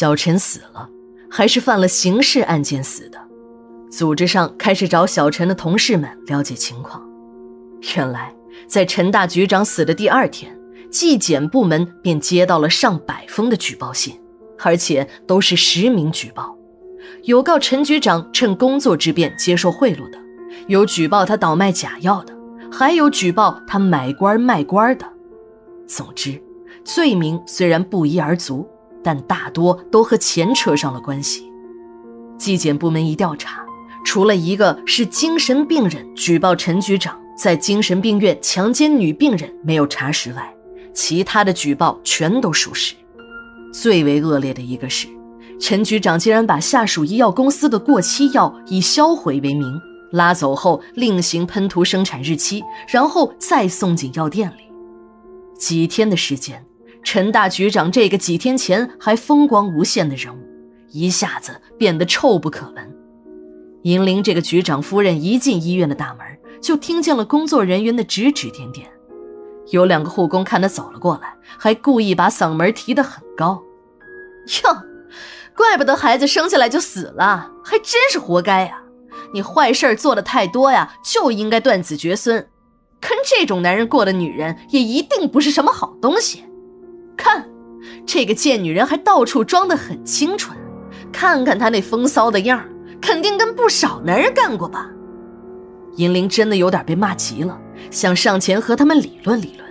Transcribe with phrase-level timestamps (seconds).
[0.00, 0.88] 小陈死了，
[1.28, 3.18] 还是犯了刑事案件死的。
[3.90, 7.06] 组织上开始找小陈的同事们了解情况。
[7.94, 8.34] 原来，
[8.66, 10.58] 在陈大局长死的第二天，
[10.90, 14.18] 纪检部门便接到了上百封的举报信，
[14.60, 16.56] 而且都是实名举报，
[17.24, 20.18] 有告陈局长趁工作之便接受贿赂的，
[20.68, 22.34] 有举报他倒卖假药的，
[22.72, 25.04] 还有举报他买官卖官的。
[25.86, 26.42] 总之，
[26.86, 28.66] 罪名虽然不一而足，
[29.02, 31.50] 但大多都和钱扯上了关系。
[32.38, 33.64] 纪检部门一调查，
[34.04, 37.18] 除了一个是精神病人举报陈局长。
[37.40, 40.54] 在精神病院强奸女病人没有查实外，
[40.92, 42.94] 其他的举报全都属实。
[43.72, 45.08] 最为恶劣的一个是，
[45.58, 49.80] 陈局长竟然把下属医药公司的过期药以销毁为名，
[50.12, 54.64] 拉走后另行喷涂生产日期，然后再送进药店里。
[55.56, 56.62] 几天的时间，
[57.02, 60.38] 陈大局长这个几天前还风光无限的人物，
[60.90, 62.96] 一下子变得臭不可闻。
[63.82, 66.26] 银铃这个局长夫人一进医院的大门。
[66.60, 68.86] 就听见了工作人员的指指点点，
[69.70, 73.62] 有两个护工看他走了过来，还故意把嗓门提得很高。
[74.62, 74.76] 哟，
[75.56, 78.82] 怪不得孩子生下来就死了，还真是活该呀！
[79.32, 82.46] 你坏事做的太多呀，就应该断子绝孙。
[83.00, 86.44] 跟这种男人过的女人，也一定不是什么好东西。
[87.20, 87.46] 看，
[88.06, 90.56] 这个贱女人还到处装得很清纯，
[91.12, 92.64] 看看她那风骚的样
[93.00, 94.90] 肯定跟不少男人干过吧。
[95.96, 97.60] 银铃真的有点被骂急了，
[97.90, 99.68] 想上前和他们理论理论，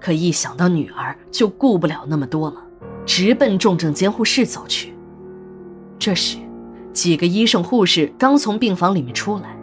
[0.00, 2.56] 可一想到女儿，就顾不了那么多了，
[3.06, 4.92] 直奔重症监护室走去。
[5.98, 6.38] 这时，
[6.92, 9.56] 几个医生护士刚从病房里面出来，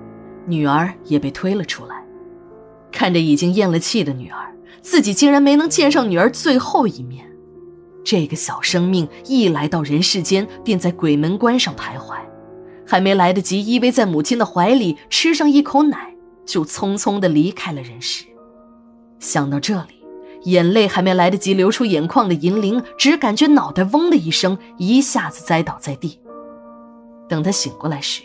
[0.46, 2.02] 女儿也被推了出来。
[2.92, 7.26] 看着已经咽了气的女儿，自己竟然没能见上女儿最后一面。
[8.04, 12.18] 这个小生命一来到人世间，便在鬼门关上徘徊。
[12.88, 18.26] 还没来得及依偎在母亲的怀里吃上一口奶，就匆匆地离开了人世。
[19.20, 20.04] 想到这里，
[20.46, 26.20] 眼泪还没来得及流出眼眶的银铃，只感觉脑袋嗡的一声，一下子栽倒在地。
[27.28, 28.24] 等他醒过来时，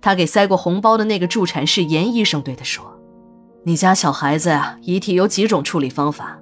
[0.00, 2.84] 他给塞过红包的那个助产士严医生对他说
[3.62, 6.38] ：“你家小孩子呀，遗体有几种处理方法，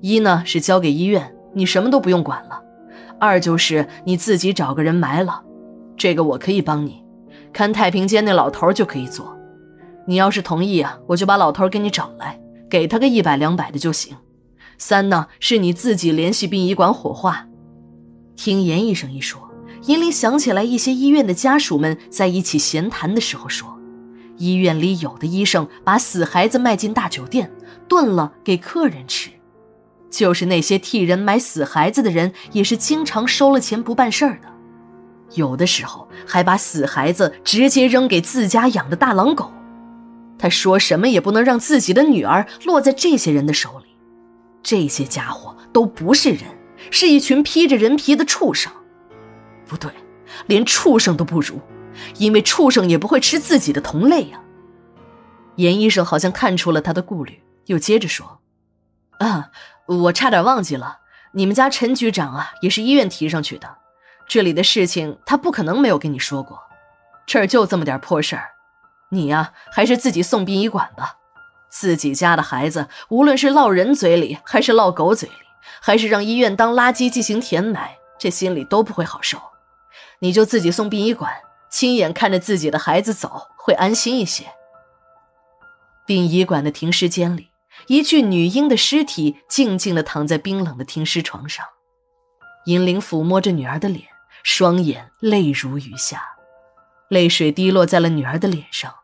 [0.00, 2.62] 一呢是交给医院，你什么都不用管了；
[3.18, 5.42] 二就是你自己找个人埋了，
[5.96, 7.02] 这个我可以帮你。”
[7.52, 9.36] 看太平间那老头就可以做，
[10.06, 14.16] 你要是同意啊，我就把老头给你找来，给他个一百两百的就行。
[14.78, 17.48] 三呢，是你自己联系殡仪馆火化。
[18.36, 19.50] 听严医生一说，
[19.86, 23.76] 银铃想起来一些医院的家属们在一起闲谈的时候说，
[24.40, 27.52] 医院里有的医生把死孩子卖进大酒店
[27.86, 29.30] 炖了给客人吃，
[30.10, 34.48] 就是那些替人买死孩子的人，也是经常收了钱不办事儿的。
[35.34, 39.52] 有的时候还把死孩子直接扔给自家养的大狼狗，
[40.38, 43.84] 他说什么也不能让自己的女儿落在这些人的手里。
[44.62, 46.44] 这些家伙都不是人，
[46.90, 48.72] 是一群披着人皮的畜生。
[49.66, 49.90] 不对，
[50.46, 51.60] 连畜生都不如，
[52.16, 54.40] 因为畜生也不会吃自己的同类呀。
[55.56, 58.40] 严医生好像看出了他的顾虑，又接着说
[59.18, 59.50] ：“啊，
[59.86, 61.00] 我差点忘记了，
[61.32, 63.78] 你们家陈局长啊，也是医院提上去的。”
[64.26, 66.62] 这里的事情他不可能没有跟你说过，
[67.26, 68.50] 这儿就这么点破事儿，
[69.10, 71.16] 你呀还是自己送殡仪馆吧。
[71.68, 75.34] 自己家的孩子，无论是落人嘴里，还是落狗嘴里，
[75.80, 79.38] 还是让医院当垃圾进行填埋，这心里都不会好受。
[80.20, 81.32] 你就自己送殡仪馆，
[81.70, 84.46] 亲眼看着自己的孩子走，会安心一些。
[86.06, 87.50] 殡仪馆的停尸间里，
[87.86, 91.64] 一具女婴的尸体静静地躺在冰冷的停尸床上，
[92.66, 94.04] 银铃抚摸着女儿的脸。
[94.42, 96.22] 双眼泪如雨下，
[97.08, 98.94] 泪水滴落在了女儿的脸上。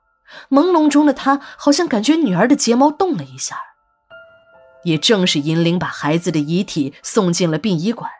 [0.48, 3.60] 朦胧中的她好像感觉女儿的睫毛动了一下。
[4.84, 8.10] 也正是银铃把孩子的遗体送进了殡仪馆，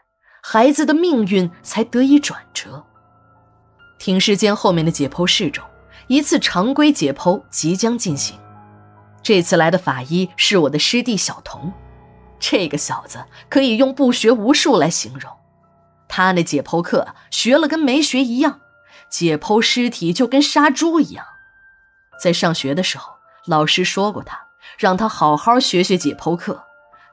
[0.43, 2.85] 孩子的命运才得以转折。
[3.99, 5.65] 停尸间后面的解剖室中，
[6.07, 8.39] 一次常规解剖即将进行。
[9.23, 11.73] 这次来的法医是我的师弟小童，
[12.39, 15.33] 这个小子可以用不学无术来形容。
[16.09, 18.61] 他那解剖课学了跟没学一样，
[19.09, 21.27] 解剖尸体就跟杀猪一样。
[22.23, 23.15] 在上学的时候，
[23.47, 24.47] 老师说过他，
[24.79, 26.65] 让他好好学学解剖课，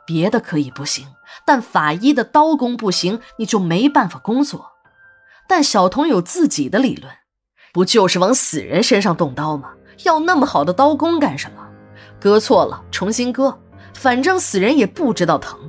[0.05, 1.07] 别的可以不行，
[1.43, 4.72] 但法医的刀工不行，你就没办法工作。
[5.47, 7.11] 但小童有自己的理论，
[7.73, 9.71] 不就是往死人身上动刀吗？
[10.05, 11.67] 要那么好的刀工干什么？
[12.19, 13.59] 割错了重新割，
[13.93, 15.59] 反正死人也不知道疼。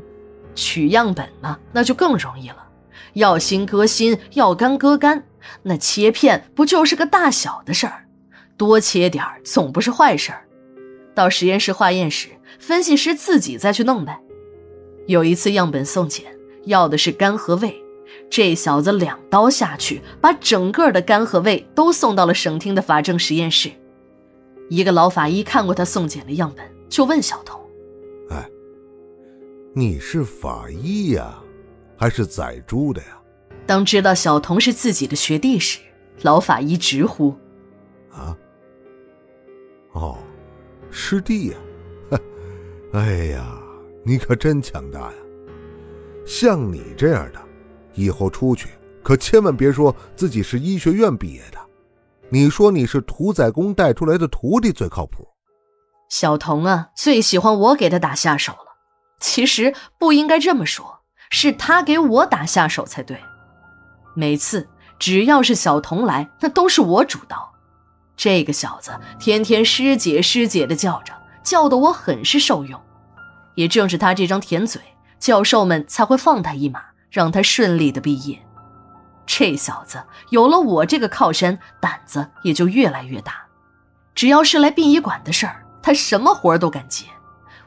[0.54, 2.68] 取样本嘛，那就更容易了。
[3.14, 5.24] 要心割心，要肝割肝，
[5.62, 8.04] 那切片不就是个大小的事儿？
[8.56, 10.46] 多切点儿总不是坏事儿。
[11.14, 12.28] 到实验室化验时，
[12.58, 14.20] 分析师自己再去弄呗。
[15.06, 16.24] 有一次样本送检，
[16.64, 17.83] 要的是肝和胃，
[18.30, 23.70] 这小子两刀下去，把整个的肝和胃都送到了省厅的法证实验室。
[24.68, 27.60] 一个老法医看过他送检的样本，就问小童
[28.30, 28.48] ：“哎，
[29.74, 31.34] 你是法医呀，
[31.96, 33.18] 还是宰猪的呀？”
[33.66, 35.78] 当知道小童是自己的学弟时，
[36.22, 37.34] 老法医直呼
[38.10, 38.36] ：“啊，
[39.92, 40.18] 哦，
[40.90, 41.56] 师弟呀，
[42.92, 43.58] 哎呀，
[44.02, 45.14] 你可真强大呀！
[46.24, 47.40] 像你这样的，
[47.94, 48.70] 以后出去
[49.02, 51.58] 可千万别说自己是医学院毕业的。”
[52.30, 55.28] 你说你是屠宰工带出来的徒弟最靠谱，
[56.08, 58.74] 小童啊，最喜欢我给他打下手了。
[59.20, 61.00] 其实不应该这么说，
[61.30, 63.18] 是他给我打下手才对。
[64.14, 64.68] 每次
[64.98, 67.52] 只要是小童来，那都是我主刀。
[68.16, 71.12] 这个小子天天师姐师姐的叫着，
[71.42, 72.80] 叫得我很是受用。
[73.54, 74.80] 也正是他这张甜嘴，
[75.18, 76.80] 教授们才会放他一马，
[77.14, 78.44] 让他顺利的毕业。
[79.24, 83.46] 这小子有了我这个靠山，胆子也就越来越大。
[84.16, 87.06] 只要是来殡仪馆的事儿，他什么活都敢接。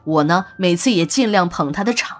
[0.04, 2.18] 我呢，每次也尽量捧他的场。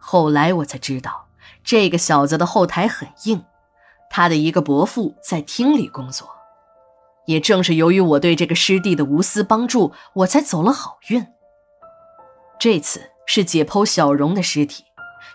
[0.00, 1.28] 后来我才知道，
[1.62, 3.44] 这个小子的后台很硬，
[4.10, 6.28] 他的一个伯父在厅里工作。
[7.26, 11.26] 也正是由于我对这个师弟的无私帮助，我才走了好运。
[12.58, 14.84] 这次是解剖小荣的尸体，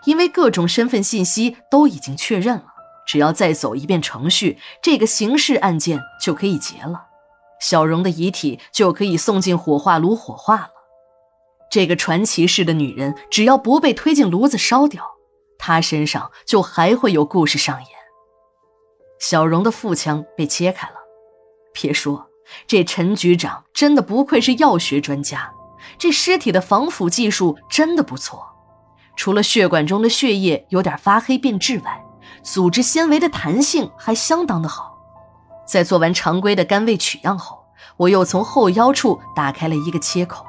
[0.06, 2.66] 因为各种身份信息都已经确认了。
[3.08, 7.08] 只要再走一遍程序，这个刑事案件就可以结了，
[7.60, 10.70] 小荣的遗体就可以送进火化炉火化了。
[11.72, 15.04] 这个传奇式的女人，只要不被推进炉子烧掉，
[15.58, 17.90] 她身上就还会有故事上演。
[19.20, 20.96] 小荣的腹腔被切开了，
[21.74, 22.30] 别说
[22.68, 25.52] 这陈局长真的不愧是药学专家，
[25.98, 28.49] 这尸体的防腐技术真的不错，
[29.20, 32.02] 除了血管中的血液有点发黑变质外。
[32.42, 34.98] 组织纤维的弹性还相当的好，
[35.68, 37.66] 在做完常规的肝胃取样后，
[37.98, 40.46] 我又从后腰处打开了一个切口。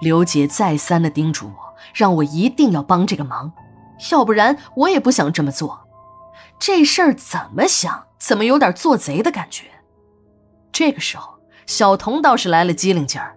[0.00, 3.52] 刘姐再三的叮嘱我，让我一定要帮这个忙，
[4.10, 5.86] 要不然我也不想这么做。
[6.58, 9.66] 这事儿怎么想怎么有点做贼的感觉。
[10.72, 11.34] 这个时候，
[11.66, 13.36] 小童倒是来了机灵劲儿：“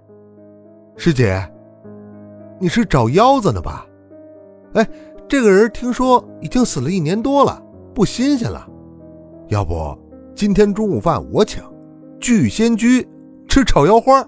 [0.95, 1.51] 师姐，
[2.61, 3.85] 你是找腰子呢吧？
[4.77, 4.87] 哎。”
[5.29, 7.61] 这个人听说已经死了一年多了，
[7.93, 8.65] 不新鲜了。
[9.49, 9.93] 要不
[10.33, 11.61] 今天中午饭我请，
[12.17, 13.05] 聚仙居
[13.49, 14.25] 吃炒腰花。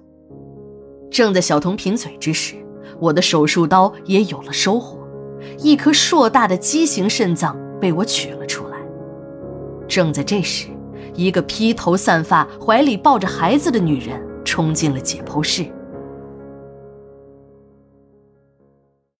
[1.09, 2.55] 正在小童贫嘴之时，
[2.99, 4.99] 我的手术刀也有了收获，
[5.59, 8.77] 一颗硕大的畸形肾脏被我取了出来。
[9.87, 10.67] 正在这时，
[11.15, 15.65] 一个披头散发、怀里抱着孩子的女人冲进了解剖室。